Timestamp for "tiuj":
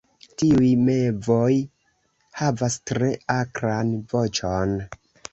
0.41-0.67